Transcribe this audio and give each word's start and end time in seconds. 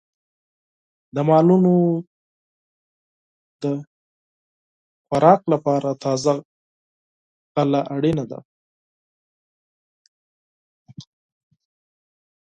د 1.15 1.17
مالونو 1.29 1.73
د 3.61 3.63
خوراک 5.07 5.41
لپاره 5.53 5.89
تازه 6.03 6.33
غله 7.53 7.81
اړینه 7.95 8.25
ده. 8.31 8.39